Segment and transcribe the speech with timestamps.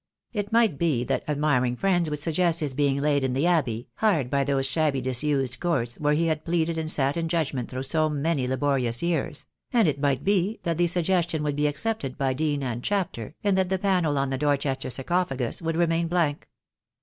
[0.33, 4.31] It might be that admiring friends would suggest his being laid in the Abbey, hard
[4.31, 8.09] by those shabby disused courts where he had pleaded and sat in judgment through so
[8.09, 12.63] many laborious years; and it might be that the suggestion would be accepted by Dean
[12.63, 16.49] and Chapter, and that the panel on the Dorchester sarcophagus would remain blank.